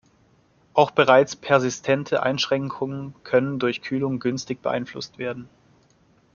[0.73, 5.47] Auch bereits persistente Einschränkungen können durch Kühlung günstig beeinflusst werden.